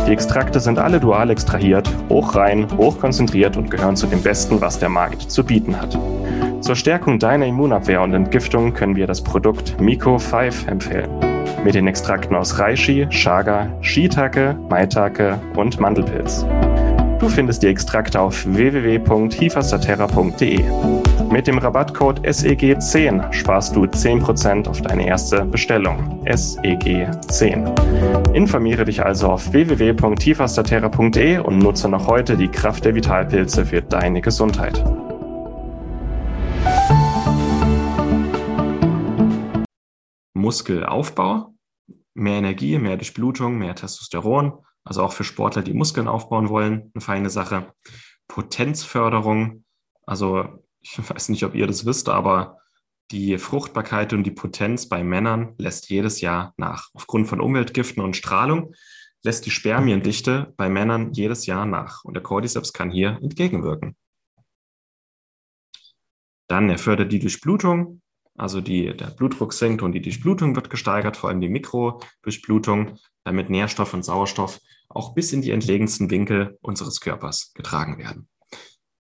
Die 0.09 0.11
Extrakte 0.11 0.59
sind 0.59 0.77
alle 0.77 0.99
dual 0.99 1.31
extrahiert, 1.31 1.89
hochrein, 2.09 2.67
hochkonzentriert 2.77 3.57
und 3.57 3.71
gehören 3.71 3.95
zu 3.95 4.09
dem 4.09 4.21
Besten, 4.21 4.61
was 4.61 4.81
der 4.81 4.89
Markt 4.89 5.31
zu 5.31 5.45
bieten 5.45 5.81
hat. 5.81 5.97
Zur 6.61 6.75
Stärkung 6.75 7.21
deiner 7.21 7.47
Immunabwehr 7.47 8.03
und 8.03 8.13
Entgiftung 8.13 8.75
können 8.75 8.97
wir 8.97 9.07
das 9.07 9.23
Produkt 9.23 9.81
Miko 9.81 10.19
5 10.19 10.67
empfehlen. 10.67 11.11
Mit 11.63 11.77
den 11.77 11.87
Extrakten 11.87 12.35
aus 12.35 12.59
Reishi, 12.59 13.07
Chaga, 13.09 13.69
Shiitake, 13.81 14.59
Maitake 14.69 15.39
und 15.55 15.79
Mandelpilz. 15.79 16.45
Du 17.19 17.31
findest 17.31 17.63
die 17.63 17.69
Extrakte 17.69 18.21
auf 18.21 18.45
www.hifastaterra.de. 18.45 20.63
Mit 21.31 21.47
dem 21.47 21.57
Rabattcode 21.57 22.21
SEG10 22.21 23.33
sparst 23.33 23.75
du 23.75 23.85
10% 23.85 24.69
auf 24.69 24.83
deine 24.83 25.07
erste 25.07 25.47
Bestellung. 25.47 26.23
SEG10. 26.27 28.35
Informiere 28.35 28.85
dich 28.85 29.03
also 29.03 29.29
auf 29.29 29.51
www.hifastaterra.de 29.51 31.39
und 31.39 31.59
nutze 31.59 31.89
noch 31.89 32.07
heute 32.07 32.37
die 32.37 32.49
Kraft 32.49 32.85
der 32.85 32.95
Vitalpilze 32.95 33.65
für 33.65 33.81
deine 33.81 34.21
Gesundheit. 34.21 34.85
Muskelaufbau, 40.35 41.55
mehr 42.13 42.39
Energie, 42.39 42.79
mehr 42.79 42.99
Durchblutung, 42.99 43.57
mehr 43.57 43.75
Testosteron, 43.75 44.53
also 44.87 45.03
auch 45.03 45.13
für 45.13 45.25
Sportler, 45.25 45.63
die 45.63 45.75
Muskeln 45.75 46.09
aufbauen 46.09 46.49
wollen, 46.49 46.91
eine 46.95 47.03
feine 47.03 47.29
Sache. 47.29 47.73
Potenzförderung, 48.29 49.65
also 50.07 50.65
ich 50.81 50.99
weiß 51.11 51.29
nicht, 51.29 51.45
ob 51.45 51.55
ihr 51.55 51.67
das 51.67 51.85
wisst, 51.85 52.09
aber 52.09 52.59
die 53.11 53.39
Fruchtbarkeit 53.39 54.13
und 54.13 54.25
die 54.25 54.33
Potenz 54.33 54.89
bei 54.89 55.05
Männern 55.05 55.55
lässt 55.59 55.91
jedes 55.91 56.21
Jahr 56.21 56.55
nach. 56.57 56.89
Aufgrund 56.95 57.29
von 57.29 57.41
Umweltgiften 57.41 58.03
und 58.03 58.17
Strahlung 58.17 58.75
lässt 59.23 59.47
die 59.47 59.51
Spermiendichte 59.51 60.55
bei 60.57 60.69
Männern 60.69 61.13
jedes 61.13 61.47
Jahr 61.47 61.67
nach. 61.67 62.05
Und 62.05 62.15
der 62.15 62.23
Cordyceps 62.23 62.73
kann 62.73 62.91
hier 62.91 63.19
entgegenwirken. 63.23 63.97
Dann 66.49 66.69
er 66.69 66.79
fördert 66.79 67.13
die 67.13 67.19
Durchblutung, 67.19 68.03
also 68.37 68.61
die, 68.61 68.97
der 68.97 69.07
Blutdruck 69.07 69.53
sinkt 69.53 69.83
und 69.83 69.93
die 69.93 70.03
Durchblutung 70.03 70.55
wird 70.57 70.71
gesteigert, 70.71 71.17
vor 71.17 71.31
allem 71.31 71.41
die 71.41 71.49
Mikrodurchblutung, 71.49 72.99
damit 73.25 73.51
Nährstoff 73.51 73.95
und 73.95 74.05
Sauerstoff 74.05 74.61
auch 74.89 75.15
bis 75.15 75.33
in 75.33 75.43
die 75.43 75.51
entlegensten 75.51 76.11
Winkel 76.11 76.59
unseres 76.63 77.01
Körpers 77.01 77.53
getragen 77.55 77.99
werden. 77.99 78.29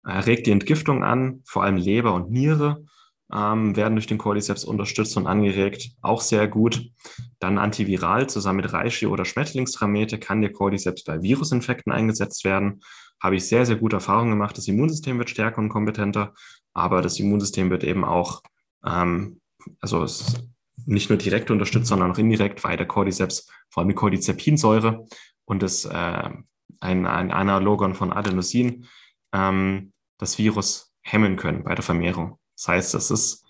Er 0.05 0.27
regt 0.27 0.47
die 0.47 0.51
Entgiftung 0.51 1.03
an, 1.03 1.43
vor 1.47 1.63
allem 1.63 1.77
Leber 1.77 2.15
und 2.15 2.31
Niere 2.31 2.85
ähm, 3.33 3.75
werden 3.75 3.95
durch 3.95 4.07
den 4.07 4.19
Cordyceps 4.19 4.65
unterstützt 4.65 5.17
und 5.17 5.27
angeregt, 5.27 5.91
auch 6.03 6.21
sehr 6.21 6.47
gut. 6.47 6.91
Dann 7.39 7.59
antiviral 7.59 8.29
zusammen 8.29 8.59
mit 8.59 8.73
Reishi 8.73 9.07
oder 9.07 9.25
Schmetterlingstramete 9.25 10.19
kann 10.19 10.43
der 10.43 10.53
Cordyceps 10.53 11.05
bei 11.05 11.23
Virusinfekten 11.23 11.93
eingesetzt 11.93 12.45
werden. 12.45 12.81
Habe 13.23 13.37
ich 13.37 13.47
sehr, 13.47 13.65
sehr 13.65 13.77
gute 13.77 13.97
Erfahrungen 13.97 14.31
gemacht. 14.31 14.59
Das 14.59 14.69
Immunsystem 14.69 15.19
wird 15.19 15.31
stärker 15.31 15.59
und 15.59 15.71
kompetenter, 15.71 16.35
aber 16.75 17.01
das 17.01 17.19
Immunsystem 17.19 17.71
wird 17.71 17.85
eben 17.85 18.05
auch, 18.05 18.43
ähm, 18.87 19.41
also 19.81 20.07
nicht 20.87 21.09
nur 21.09 21.19
direkt 21.19 21.51
unterstützt, 21.51 21.89
sondern 21.89 22.13
auch 22.13 22.19
indirekt, 22.19 22.65
weil 22.65 22.77
der 22.77 22.87
Cordyceps, 22.87 23.49
vor 23.71 23.81
allem 23.81 23.89
die 23.89 23.95
Cordizepinsäure 23.95 25.07
und 25.45 25.63
das 25.63 25.85
äh, 25.85 26.31
ein, 26.81 27.07
ein 27.07 27.31
Analogon 27.31 27.95
von 27.95 28.13
Adenosin, 28.13 28.87
ähm, 29.33 29.93
das 30.19 30.39
Virus 30.39 30.93
hemmen 31.03 31.37
können 31.37 31.65
bei 31.65 31.75
der 31.75 31.85
Vermehrung. 31.85 32.39
Das 32.57 32.69
heißt, 32.69 32.95
das 32.95 33.11
ist, 33.11 33.45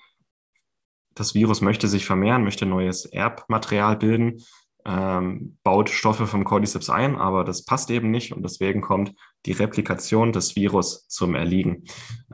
das 1.14 1.34
Virus 1.34 1.60
möchte 1.60 1.88
sich 1.88 2.04
vermehren, 2.06 2.44
möchte 2.44 2.66
neues 2.66 3.06
Erbmaterial 3.06 3.96
bilden, 3.96 4.42
ähm, 4.84 5.58
baut 5.62 5.88
Stoffe 5.88 6.26
vom 6.26 6.44
Cordyceps 6.44 6.90
ein, 6.90 7.16
aber 7.16 7.44
das 7.44 7.64
passt 7.64 7.90
eben 7.90 8.10
nicht 8.10 8.32
und 8.32 8.42
deswegen 8.42 8.80
kommt 8.80 9.14
die 9.46 9.52
Replikation 9.52 10.32
des 10.32 10.56
Virus 10.56 11.08
zum 11.08 11.34
Erliegen. 11.34 11.84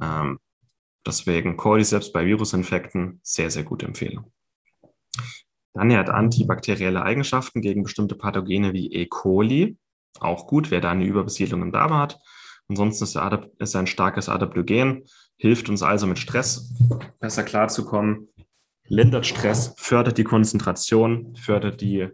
Ähm, 0.01 0.39
deswegen 1.07 1.57
Cordyceps 1.57 2.13
bei 2.13 2.27
Virusinfekten 2.27 3.21
sehr, 3.23 3.51
sehr 3.51 3.65
gute 3.65 3.87
Empfehlung. 3.87 4.33
Dann 5.75 5.91
er 5.91 6.01
hat 6.01 6.11
antibakterielle 6.11 7.03
Eigenschaften 7.03 7.61
gegen 7.61 7.83
bestimmte 7.83 8.17
Pathogene 8.17 8.73
wie 8.73 8.93
E. 8.93 9.07
coli. 9.07 9.79
Auch 10.19 10.47
gut, 10.47 10.71
wer 10.71 10.81
da 10.81 10.91
eine 10.91 11.05
Überbesiedlung 11.05 11.63
im 11.63 11.73
Darm 11.73 11.95
hat. 11.95 12.19
Ansonsten 12.69 13.05
ist 13.05 13.17
er, 13.17 13.51
ist 13.59 13.75
er 13.75 13.81
ein 13.81 13.87
starkes 13.87 14.29
Adaptogen, 14.29 15.05
hilft 15.37 15.69
uns 15.69 15.83
also 15.83 16.07
mit 16.07 16.19
Stress 16.19 16.73
besser 17.19 17.43
klarzukommen, 17.43 18.29
lindert 18.87 19.27
Stress, 19.27 19.75
fördert 19.77 20.19
die 20.19 20.25
Konzentration, 20.25 21.35
fördert 21.37 21.81
die, 21.81 22.09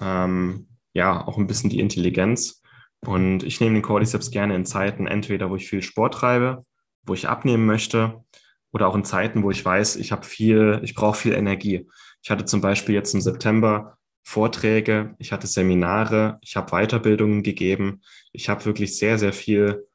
ähm, 0.00 0.66
ja, 0.94 1.26
auch 1.26 1.38
ein 1.38 1.46
bisschen 1.46 1.70
die 1.70 1.78
Intelligenz. 1.78 2.62
Und 3.06 3.42
ich 3.44 3.60
nehme 3.60 3.74
den 3.74 3.82
Cordyceps 3.82 4.30
gerne 4.30 4.56
in 4.56 4.64
Zeiten, 4.64 5.06
entweder 5.06 5.50
wo 5.50 5.56
ich 5.56 5.68
viel 5.68 5.82
Sport 5.82 6.14
treibe, 6.14 6.64
wo 7.06 7.14
ich 7.14 7.28
abnehmen 7.28 7.66
möchte, 7.66 8.24
oder 8.74 8.88
auch 8.88 8.96
in 8.96 9.04
Zeiten, 9.04 9.44
wo 9.44 9.52
ich 9.52 9.64
weiß, 9.64 9.96
ich 9.96 10.10
habe 10.10 10.24
viel, 10.24 10.80
ich 10.82 10.96
brauche 10.96 11.16
viel 11.16 11.32
Energie. 11.32 11.88
Ich 12.22 12.30
hatte 12.30 12.44
zum 12.44 12.60
Beispiel 12.60 12.94
jetzt 12.96 13.14
im 13.14 13.20
September 13.20 13.98
Vorträge, 14.24 15.14
ich 15.18 15.30
hatte 15.30 15.46
Seminare, 15.46 16.38
ich 16.40 16.56
habe 16.56 16.72
Weiterbildungen 16.72 17.44
gegeben. 17.44 18.02
Ich 18.32 18.48
habe 18.48 18.64
wirklich 18.64 18.98
sehr, 18.98 19.18
sehr 19.18 19.32
viel 19.32 19.86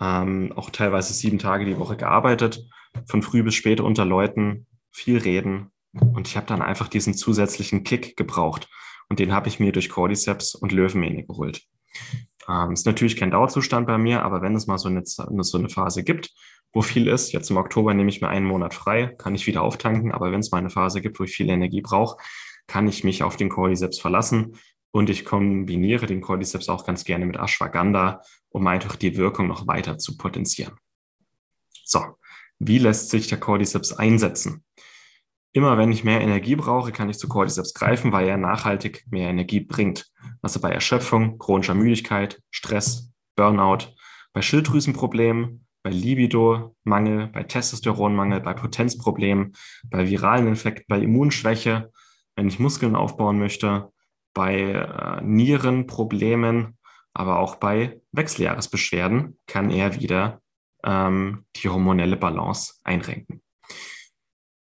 ähm, 0.00 0.52
auch 0.56 0.70
teilweise 0.70 1.14
sieben 1.14 1.38
Tage 1.38 1.64
die 1.64 1.78
Woche 1.78 1.96
gearbeitet, 1.96 2.66
von 3.06 3.22
früh 3.22 3.42
bis 3.44 3.54
spät 3.54 3.80
unter 3.80 4.04
Leuten, 4.04 4.66
viel 4.90 5.18
reden. 5.18 5.70
Und 5.92 6.26
ich 6.26 6.36
habe 6.36 6.46
dann 6.46 6.62
einfach 6.62 6.88
diesen 6.88 7.14
zusätzlichen 7.14 7.84
Kick 7.84 8.16
gebraucht. 8.16 8.68
Und 9.08 9.20
den 9.20 9.32
habe 9.32 9.48
ich 9.48 9.60
mir 9.60 9.70
durch 9.70 9.88
Cordyceps 9.88 10.54
und 10.56 10.72
Löwenmähne 10.72 11.24
geholt. 11.24 11.62
Ähm, 12.48 12.72
ist 12.72 12.86
natürlich 12.86 13.16
kein 13.16 13.30
Dauerzustand 13.30 13.86
bei 13.86 13.98
mir, 13.98 14.22
aber 14.22 14.42
wenn 14.42 14.54
es 14.54 14.66
mal 14.66 14.78
so 14.78 14.88
eine, 14.88 15.02
so 15.04 15.58
eine 15.58 15.68
Phase 15.68 16.04
gibt, 16.04 16.32
wo 16.72 16.82
viel 16.82 17.08
ist, 17.08 17.32
jetzt 17.32 17.50
im 17.50 17.56
Oktober 17.56 17.94
nehme 17.94 18.10
ich 18.10 18.20
mir 18.20 18.28
einen 18.28 18.46
Monat 18.46 18.74
frei, 18.74 19.14
kann 19.18 19.34
ich 19.34 19.46
wieder 19.46 19.62
auftanken, 19.62 20.12
aber 20.12 20.30
wenn 20.30 20.40
es 20.40 20.50
mal 20.50 20.58
eine 20.58 20.70
Phase 20.70 21.00
gibt, 21.00 21.18
wo 21.18 21.24
ich 21.24 21.34
viel 21.34 21.48
Energie 21.48 21.80
brauche, 21.80 22.18
kann 22.66 22.86
ich 22.86 23.04
mich 23.04 23.22
auf 23.22 23.36
den 23.36 23.48
Cordyceps 23.48 23.98
verlassen 23.98 24.58
und 24.90 25.08
ich 25.08 25.24
kombiniere 25.24 26.06
den 26.06 26.20
Cordyceps 26.20 26.68
auch 26.68 26.84
ganz 26.84 27.04
gerne 27.04 27.26
mit 27.26 27.36
Ashwagandha, 27.36 28.20
um 28.50 28.66
einfach 28.66 28.96
die 28.96 29.16
Wirkung 29.16 29.46
noch 29.46 29.66
weiter 29.66 29.98
zu 29.98 30.16
potenzieren. 30.16 30.74
So, 31.84 32.04
wie 32.58 32.78
lässt 32.78 33.10
sich 33.10 33.26
der 33.28 33.38
Cordyceps 33.38 33.92
einsetzen? 33.92 34.65
Immer 35.56 35.78
wenn 35.78 35.90
ich 35.90 36.04
mehr 36.04 36.20
Energie 36.20 36.54
brauche, 36.54 36.92
kann 36.92 37.08
ich 37.08 37.16
zu 37.16 37.28
Cordyceps 37.28 37.72
greifen, 37.72 38.12
weil 38.12 38.28
er 38.28 38.36
nachhaltig 38.36 39.06
mehr 39.10 39.30
Energie 39.30 39.60
bringt. 39.60 40.06
Also 40.42 40.60
bei 40.60 40.70
Erschöpfung, 40.70 41.38
chronischer 41.38 41.72
Müdigkeit, 41.72 42.42
Stress, 42.50 43.10
Burnout, 43.36 43.96
bei 44.34 44.42
Schilddrüsenproblemen, 44.42 45.66
bei 45.82 45.88
Libido-Mangel, 45.88 47.28
bei 47.28 47.42
Testosteronmangel, 47.42 48.40
bei 48.40 48.52
Potenzproblemen, 48.52 49.54
bei 49.88 50.06
viralen 50.06 50.46
Infekten, 50.46 50.84
bei 50.88 50.98
Immunschwäche, 50.98 51.90
wenn 52.34 52.48
ich 52.48 52.58
Muskeln 52.58 52.94
aufbauen 52.94 53.38
möchte, 53.38 53.90
bei 54.34 54.60
äh, 54.60 55.22
Nierenproblemen, 55.24 56.76
aber 57.14 57.38
auch 57.38 57.56
bei 57.56 58.02
Wechseljahresbeschwerden 58.12 59.38
kann 59.46 59.70
er 59.70 59.98
wieder 59.98 60.42
ähm, 60.84 61.46
die 61.56 61.70
hormonelle 61.70 62.18
Balance 62.18 62.74
einrenken. 62.84 63.40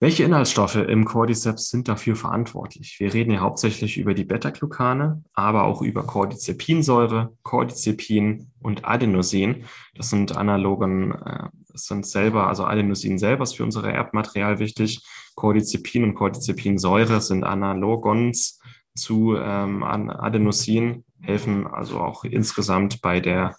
Welche 0.03 0.25
Inhaltsstoffe 0.25 0.77
im 0.77 1.05
Cordyceps 1.05 1.69
sind 1.69 1.87
dafür 1.87 2.17
verantwortlich? 2.17 2.97
Wir 3.01 3.13
reden 3.13 3.33
hier 3.33 3.41
hauptsächlich 3.41 3.99
über 3.99 4.15
die 4.15 4.25
Beta-Glucane, 4.25 5.23
aber 5.35 5.65
auch 5.65 5.83
über 5.83 6.05
Cordizepinsäure, 6.05 7.37
Cordizepin 7.43 8.51
und 8.63 8.87
Adenosin. 8.87 9.65
Das 9.95 10.09
sind 10.09 10.35
Analogen, 10.35 11.13
äh, 11.13 11.49
das 11.71 11.85
sind 11.85 12.07
selber, 12.07 12.47
also 12.47 12.65
Adenosin 12.65 13.19
selber 13.19 13.43
ist 13.43 13.59
für 13.59 13.65
unser 13.65 13.85
Erbmaterial 13.85 14.59
wichtig. 14.59 15.05
Cordizepin 15.35 16.05
und 16.05 16.15
Cordizepinsäure 16.15 17.21
sind 17.21 17.45
Analogons 17.45 18.59
zu 18.95 19.37
ähm, 19.37 19.83
Adenosin 19.83 21.05
helfen 21.21 21.67
also 21.67 22.01
auch 22.01 22.25
insgesamt 22.25 23.03
bei 23.03 23.21
der, 23.21 23.55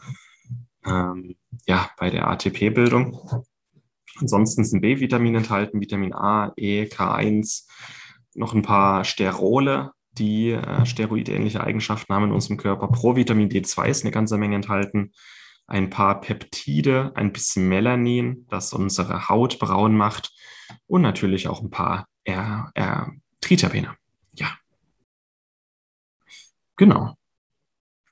ähm, 0.85 1.35
ja, 1.67 1.91
bei 1.99 2.09
der 2.09 2.27
ATP-Bildung. 2.27 3.45
Ansonsten 4.21 4.63
sind 4.63 4.81
B-Vitamine 4.81 5.39
enthalten, 5.39 5.81
Vitamin 5.81 6.13
A, 6.13 6.53
E, 6.55 6.83
K1, 6.83 7.67
noch 8.35 8.53
ein 8.53 8.61
paar 8.61 9.03
Sterole, 9.03 9.91
die 10.13 10.51
äh, 10.51 10.85
steroidähnliche 10.85 11.61
Eigenschaften 11.61 12.13
haben 12.13 12.25
in 12.25 12.31
unserem 12.31 12.57
Körper. 12.57 12.87
Provitamin 12.87 13.49
D2 13.49 13.87
ist 13.87 14.03
eine 14.03 14.11
ganze 14.11 14.37
Menge 14.37 14.55
enthalten. 14.55 15.11
Ein 15.67 15.89
paar 15.89 16.21
Peptide, 16.21 17.11
ein 17.15 17.31
bisschen 17.31 17.67
Melanin, 17.67 18.45
das 18.49 18.73
unsere 18.73 19.29
Haut 19.29 19.59
braun 19.59 19.95
macht. 19.95 20.31
Und 20.87 21.01
natürlich 21.01 21.47
auch 21.47 21.61
ein 21.61 21.69
paar 21.69 22.07
R, 22.23 22.71
R 22.73 23.11
Triterpene. 23.41 23.95
Ja. 24.33 24.57
Genau. 26.77 27.15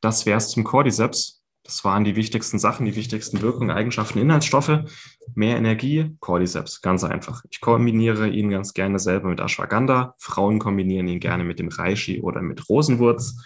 Das 0.02 0.26
wäre 0.26 0.38
es 0.38 0.50
zum 0.50 0.64
Cordyceps. 0.64 1.39
Das 1.70 1.86
waren 1.86 2.04
die 2.04 2.16
wichtigsten 2.16 2.58
Sachen, 2.58 2.88
die 2.88 2.96
wichtigsten 2.96 3.44
Wirkungen, 3.44 3.70
Eigenschaften, 3.70 4.18
Inhaltsstoffe. 4.18 4.86
Mehr 5.36 5.56
Energie, 5.56 6.16
Cordyceps, 6.20 6.82
ganz 6.82 7.04
einfach. 7.04 7.44
Ich 7.52 7.62
kombiniere 7.62 8.28
ihn 8.28 8.50
ganz 8.50 8.74
gerne 8.74 8.98
selber 8.98 9.30
mit 9.30 9.40
Ashwagandha. 9.40 10.16
Frauen 10.18 10.58
kombinieren 10.58 11.08
ihn 11.08 11.20
gerne 11.20 11.44
mit 11.44 11.60
dem 11.60 11.68
Reishi 11.68 12.22
oder 12.22 12.42
mit 12.42 12.68
Rosenwurz. 12.70 13.38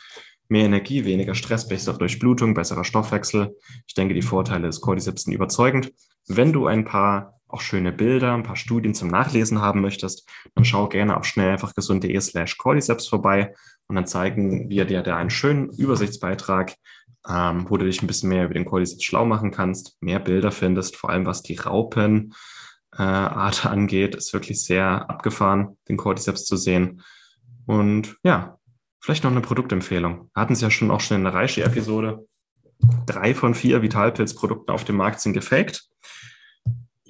Mehr 0.47 0.63
Energie, 0.63 1.03
weniger 1.03 1.35
Stress, 1.35 1.67
bessere 1.67 1.97
Durchblutung, 1.97 2.53
besserer 2.53 2.85
Stoffwechsel. 2.85 3.57
Ich 3.87 3.93
denke, 3.93 4.13
die 4.13 4.21
Vorteile 4.21 4.67
des 4.67 4.79
Cordyceps 4.79 5.23
sind 5.23 5.33
überzeugend. 5.33 5.91
Wenn 6.25 6.53
du 6.53 6.67
ein 6.67 6.85
paar 6.85 7.41
auch 7.49 7.59
schöne 7.59 7.91
Bilder, 7.91 8.33
ein 8.33 8.43
paar 8.43 8.55
Studien 8.55 8.93
zum 8.93 9.09
Nachlesen 9.09 9.61
haben 9.61 9.81
möchtest, 9.81 10.29
dann 10.55 10.63
schau 10.63 10.87
gerne 10.87 11.17
auf 11.17 11.25
schnell 11.25 11.51
einfach 11.51 11.75
gesund.de 11.75 12.21
slash 12.21 12.57
Cordyceps 12.57 13.09
vorbei 13.09 13.53
und 13.87 13.97
dann 13.97 14.07
zeigen 14.07 14.69
wir 14.69 14.85
dir 14.85 15.01
da 15.01 15.17
einen 15.17 15.29
schönen 15.29 15.69
Übersichtsbeitrag, 15.69 16.75
ähm, 17.27 17.69
wo 17.69 17.77
du 17.77 17.85
dich 17.85 18.01
ein 18.01 18.07
bisschen 18.07 18.29
mehr 18.29 18.45
über 18.45 18.53
den 18.53 18.65
Cordyceps 18.65 19.03
schlau 19.03 19.25
machen 19.25 19.51
kannst, 19.51 19.97
mehr 20.01 20.19
Bilder 20.19 20.51
findest, 20.51 20.95
vor 20.95 21.09
allem 21.09 21.25
was 21.25 21.41
die 21.43 21.55
Raupenart 21.55 22.33
äh, 22.97 23.01
angeht, 23.67 24.15
ist 24.15 24.33
wirklich 24.33 24.63
sehr 24.63 25.09
abgefahren, 25.09 25.77
den 25.87 25.97
Cordyceps 25.97 26.45
zu 26.45 26.57
sehen. 26.57 27.01
Und 27.65 28.17
ja, 28.23 28.57
vielleicht 28.99 29.23
noch 29.23 29.31
eine 29.31 29.41
Produktempfehlung. 29.41 30.29
Wir 30.33 30.41
hatten 30.41 30.53
es 30.53 30.61
ja 30.61 30.69
schon 30.69 30.91
auch 30.91 31.01
schon 31.01 31.17
in 31.17 31.23
der 31.23 31.33
Reishi-Episode. 31.33 32.27
Drei 33.05 33.33
von 33.33 33.55
vier 33.55 33.81
Vitalpilz-Produkten 33.81 34.71
auf 34.71 34.83
dem 34.83 34.97
Markt 34.97 35.21
sind 35.21 35.33
gefaked 35.33 35.87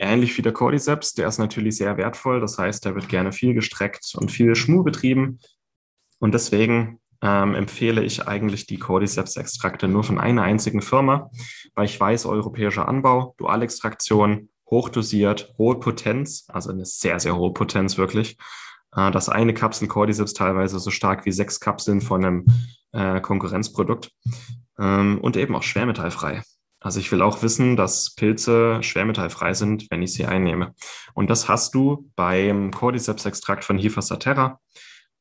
ähnlich 0.04 0.38
wie 0.38 0.42
der 0.42 0.54
Cordyceps, 0.54 1.14
der 1.14 1.28
ist 1.28 1.38
natürlich 1.38 1.78
sehr 1.78 1.98
wertvoll. 1.98 2.40
Das 2.40 2.58
heißt, 2.58 2.86
der 2.86 2.96
wird 2.96 3.10
gerne 3.10 3.32
viel 3.32 3.54
gestreckt 3.54 4.14
und 4.16 4.32
viel 4.32 4.56
Schmuh 4.56 4.84
betrieben. 4.84 5.40
Und 6.20 6.34
deswegen 6.34 7.00
ähm, 7.24 7.56
empfehle 7.56 8.04
ich 8.04 8.28
eigentlich 8.28 8.68
die 8.68 8.78
Cordyceps-Extrakte 8.78 9.88
nur 9.88 10.04
von 10.04 10.20
einer 10.20 10.44
einzigen 10.44 10.82
Firma, 10.82 11.32
weil 11.74 11.86
ich 11.86 11.98
weiß, 11.98 12.26
europäischer 12.26 12.88
Anbau, 12.88 13.34
Dualextraktion, 13.38 14.50
hochdosiert, 14.70 15.56
hohe 15.58 15.80
Potenz, 15.80 16.46
also 16.50 16.72
eine 16.72 16.86
sehr, 16.86 17.20
sehr 17.22 17.38
hohe 17.38 17.54
Potenz 17.54 17.98
wirklich. 17.98 18.38
Äh, 18.96 19.10
dass 19.12 19.30
eine 19.30 19.54
Kapsel 19.54 19.88
Cordyceps 19.88 20.34
teilweise 20.34 20.80
so 20.80 20.92
stark 20.92 21.26
wie 21.26 21.32
sechs 21.32 21.62
Kapseln 21.62 22.02
von 22.02 22.26
einem 22.26 22.46
äh, 22.92 23.22
Konkurrenzprodukt 23.22 24.12
ähm, 24.78 25.20
und 25.22 25.38
eben 25.38 25.56
auch 25.56 25.64
schwermetallfrei. 25.64 26.44
Also 26.82 27.00
ich 27.00 27.10
will 27.14 27.22
auch 27.22 27.42
wissen, 27.42 27.78
dass 27.78 28.14
Pilze 28.14 28.84
schwermetallfrei 28.84 29.54
sind, 29.54 29.90
wenn 29.90 30.02
ich 30.02 30.14
sie 30.14 30.26
einnehme. 30.26 30.76
Und 31.14 31.30
das 31.30 31.48
hast 31.48 31.74
du 31.74 32.10
beim 32.18 32.72
Cordyceps-Extrakt 32.72 33.64
von 33.64 33.78
Hifa 33.78 34.02
saterra. 34.02 34.60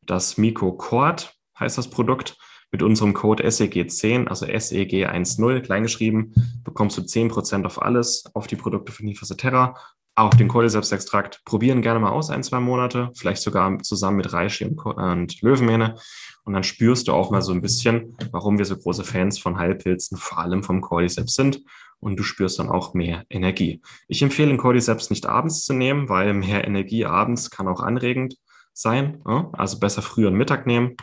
Das 0.05 0.37
Mycocort 0.37 1.37
heißt 1.63 1.79
das 1.79 1.89
Produkt. 1.89 2.37
Mit 2.71 2.83
unserem 2.83 3.13
Code 3.13 3.45
SEG10, 3.45 4.29
also 4.29 4.47
SEG10, 4.47 5.61
kleingeschrieben, 5.61 6.33
bekommst 6.65 6.97
du 6.97 7.03
10% 7.03 7.67
auf 7.67 7.83
alles, 7.83 8.25
auf 8.35 8.47
die 8.47 8.57
Produkte 8.57 8.93
von 8.93 9.07
Hifa 9.07 9.27
saterra, 9.27 9.75
auch 10.15 10.33
den 10.33 10.49
Cordyceps-Extrakt. 10.49 11.43
Probieren 11.45 11.83
gerne 11.83 12.01
mal 12.01 12.11
aus, 12.11 12.31
ein, 12.31 12.43
zwei 12.43 12.61
Monate, 12.61 13.11
vielleicht 13.15 13.43
sogar 13.43 13.79
zusammen 13.81 14.19
mit 14.19 14.33
Reishi 14.33 14.65
und 14.65 15.43
Löwenmähne. 15.43 15.97
Und 16.45 16.55
dann 16.55 16.65
spürst 16.65 17.09
du 17.09 17.13
auch 17.13 17.31
mal 17.31 17.43
so 17.43 17.53
ein 17.53 17.61
bisschen, 17.61 18.17
warum 18.31 18.57
wir 18.57 18.65
so 18.65 18.77
große 18.77 19.05
Fans 19.05 19.39
von 19.39 19.59
Heilpilzen, 19.59 20.17
vor 20.17 20.39
allem 20.39 20.63
vom 20.63 20.81
Cordyceps 20.81 21.35
sind. 21.35 21.63
Und 22.01 22.19
du 22.19 22.23
spürst 22.23 22.59
dann 22.59 22.71
auch 22.71 22.95
mehr 22.95 23.25
Energie. 23.29 23.81
Ich 24.09 24.23
empfehle 24.23 24.49
den 24.49 24.57
Cordyceps 24.57 25.11
nicht 25.11 25.27
abends 25.27 25.65
zu 25.65 25.73
nehmen, 25.75 26.09
weil 26.09 26.33
mehr 26.33 26.67
Energie 26.67 27.05
abends 27.05 27.51
kann 27.51 27.69
auch 27.69 27.81
anregend 27.81 28.37
sein. 28.73 29.21
Also 29.53 29.79
besser 29.79 30.01
früh 30.01 30.27
und 30.27 30.35
Mittag 30.35 30.67
nehmen. 30.67 30.97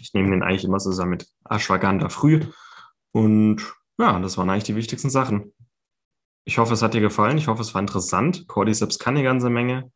Ich 0.00 0.14
nehme 0.14 0.30
den 0.30 0.42
eigentlich 0.42 0.64
immer 0.64 0.78
zusammen 0.78 1.10
mit 1.10 1.26
Ashwagandha 1.48 2.08
früh. 2.08 2.40
Und 3.12 3.62
ja, 3.98 4.18
das 4.20 4.38
waren 4.38 4.50
eigentlich 4.50 4.64
die 4.64 4.76
wichtigsten 4.76 5.10
Sachen. 5.10 5.52
Ich 6.44 6.58
hoffe, 6.58 6.74
es 6.74 6.82
hat 6.82 6.94
dir 6.94 7.00
gefallen. 7.00 7.38
Ich 7.38 7.48
hoffe, 7.48 7.62
es 7.62 7.74
war 7.74 7.80
interessant. 7.80 8.46
Cordyceps 8.48 8.98
kann 8.98 9.14
eine 9.14 9.24
ganze 9.24 9.50
Menge. 9.50 9.92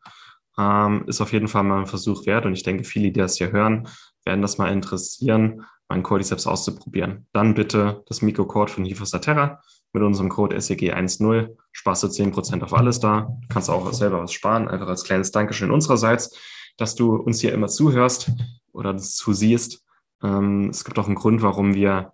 Ähm, 0.59 1.05
ist 1.07 1.21
auf 1.21 1.33
jeden 1.33 1.49
Fall 1.49 1.63
mal 1.63 1.81
ein 1.81 1.87
Versuch 1.87 2.27
wert. 2.27 2.47
Und 2.47 2.53
ich 2.53 2.63
denke, 2.63 2.85
viele, 2.85 3.11
die 3.11 3.21
das 3.21 3.39
hier 3.39 3.53
hören, 3.53 3.89
werden 4.25 4.43
das 4.43 4.59
mal 4.59 4.71
interessieren, 4.71 5.65
meinen 5.89 6.03
Cordyceps 6.03 6.47
auszuprobieren. 6.47 7.27
Dann 7.33 7.55
bitte 7.55 8.03
das 8.07 8.23
Mikrocode 8.23 8.71
von 8.71 8.85
Hifa 8.85 9.07
Saterra 9.07 9.61
mit 9.93 10.03
unserem 10.03 10.31
Code 10.31 10.57
SEG10 10.57 11.57
sparst 11.73 12.03
du 12.03 12.07
10% 12.07 12.63
auf 12.63 12.73
alles 12.73 13.01
da. 13.01 13.37
Kannst 13.49 13.71
auch 13.71 13.93
selber 13.93 14.23
was 14.23 14.33
sparen, 14.33 14.69
einfach 14.69 14.89
als 14.89 15.05
kleines 15.05 15.33
Dankeschön 15.33 15.71
unsererseits, 15.71 16.37
dass 16.79 16.95
du 16.95 17.17
uns 17.17 17.41
hier 17.41 17.53
immer 17.53 17.69
zuhörst 17.69 18.31
oder 18.73 18.97
zusiehst. 18.97 19.85
Ähm, 20.23 20.71
es 20.71 20.85
gibt 20.85 20.99
auch 20.99 21.07
einen 21.07 21.15
Grund, 21.15 21.43
warum 21.43 21.75
wir 21.75 22.13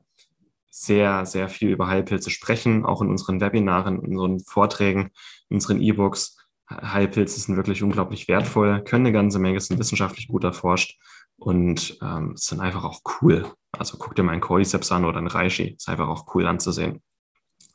sehr, 0.70 1.26
sehr 1.26 1.48
viel 1.48 1.70
über 1.70 1.88
Heilpilze 1.88 2.30
sprechen, 2.30 2.84
auch 2.84 3.02
in 3.02 3.08
unseren 3.08 3.40
Webinaren, 3.40 4.02
in 4.02 4.18
unseren 4.18 4.40
Vorträgen, 4.40 5.10
in 5.48 5.56
unseren 5.56 5.80
E-Books. 5.80 6.36
Heilpilze 6.70 7.40
sind 7.40 7.56
wirklich 7.56 7.82
unglaublich 7.82 8.28
wertvoll, 8.28 8.84
können 8.84 9.06
eine 9.06 9.12
ganze 9.12 9.38
Menge, 9.38 9.60
sind 9.60 9.78
wissenschaftlich 9.78 10.28
gut 10.28 10.44
erforscht 10.44 10.98
und 11.36 11.98
ähm, 12.02 12.32
sind 12.36 12.60
einfach 12.60 12.84
auch 12.84 13.00
cool. 13.20 13.50
Also 13.72 13.96
guck 13.98 14.14
dir 14.14 14.22
mal 14.22 14.32
einen 14.32 14.40
Cordyceps 14.40 14.92
an 14.92 15.04
oder 15.04 15.18
einen 15.18 15.28
Reishi. 15.28 15.74
Ist 15.76 15.88
einfach 15.88 16.08
auch 16.08 16.34
cool 16.34 16.46
anzusehen. 16.46 17.02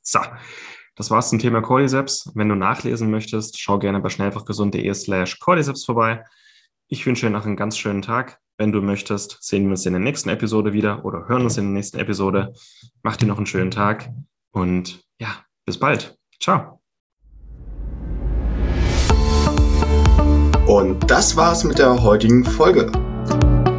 So, 0.01 0.19
das 0.95 1.09
war's 1.09 1.29
zum 1.29 1.39
Thema 1.39 1.61
Cordyceps. 1.61 2.31
Wenn 2.35 2.49
du 2.49 2.55
nachlesen 2.55 3.09
möchtest, 3.09 3.59
schau 3.59 3.79
gerne 3.79 3.99
bei 3.99 4.09
schnellfachgesund.de 4.09 4.93
slash 4.93 5.39
Cordyceps 5.39 5.85
vorbei. 5.85 6.23
Ich 6.87 7.05
wünsche 7.05 7.25
dir 7.25 7.31
noch 7.31 7.45
einen 7.45 7.55
ganz 7.55 7.77
schönen 7.77 8.01
Tag. 8.01 8.42
Wenn 8.57 8.71
du 8.71 8.81
möchtest, 8.81 9.39
sehen 9.41 9.63
wir 9.63 9.71
uns 9.71 9.85
in 9.85 9.93
der 9.93 9.99
nächsten 9.99 10.29
Episode 10.29 10.73
wieder 10.73 11.03
oder 11.05 11.27
hören 11.27 11.41
uns 11.41 11.57
in 11.57 11.65
der 11.65 11.73
nächsten 11.73 11.97
Episode. 11.97 12.53
Mach 13.01 13.17
dir 13.17 13.25
noch 13.25 13.37
einen 13.37 13.47
schönen 13.47 13.71
Tag 13.71 14.11
und 14.51 15.03
ja, 15.19 15.29
bis 15.65 15.79
bald. 15.79 16.15
Ciao. 16.39 16.79
Und 20.67 21.09
das 21.09 21.35
war's 21.35 21.63
mit 21.63 21.79
der 21.79 22.03
heutigen 22.03 22.45
Folge. 22.45 22.91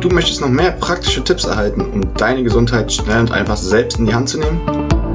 Du 0.00 0.08
möchtest 0.08 0.40
noch 0.40 0.48
mehr 0.48 0.72
praktische 0.72 1.22
Tipps 1.22 1.44
erhalten, 1.44 1.80
um 1.80 2.14
deine 2.14 2.42
Gesundheit 2.42 2.92
schnell 2.92 3.20
und 3.20 3.32
einfach 3.32 3.56
selbst 3.56 3.98
in 3.98 4.06
die 4.06 4.14
Hand 4.14 4.28
zu 4.28 4.38
nehmen? 4.38 4.83